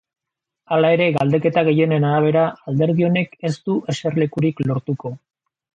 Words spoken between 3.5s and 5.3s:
ez du eserlekurik lortuko.